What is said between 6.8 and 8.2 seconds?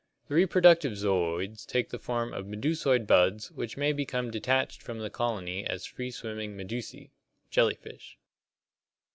(Gr. MeSoixra, Medusa) (jellyfish).